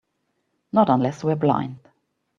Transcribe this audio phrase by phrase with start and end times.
[0.71, 1.77] Not unless we're blind.